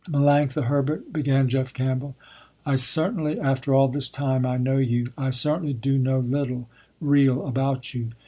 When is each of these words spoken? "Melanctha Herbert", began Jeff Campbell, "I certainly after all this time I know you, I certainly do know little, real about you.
"Melanctha 0.09 0.63
Herbert", 0.63 1.13
began 1.13 1.47
Jeff 1.47 1.75
Campbell, 1.75 2.15
"I 2.65 2.75
certainly 2.75 3.39
after 3.39 3.71
all 3.75 3.87
this 3.87 4.09
time 4.09 4.47
I 4.47 4.57
know 4.57 4.77
you, 4.77 5.11
I 5.15 5.29
certainly 5.29 5.73
do 5.73 5.99
know 5.99 6.17
little, 6.21 6.67
real 6.99 7.45
about 7.45 7.93
you. 7.93 8.09